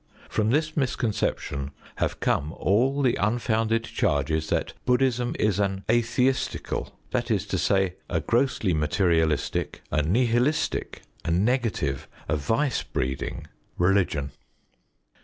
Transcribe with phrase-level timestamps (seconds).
[0.29, 7.29] From this misconception have come all the unfounded charges that Bud╠Żd╠Żhism is an "atheistical," that
[7.29, 13.45] is to say, a grossly materialistic, a nihilistic, a negative, a vice breeding
[13.77, 14.31] religion.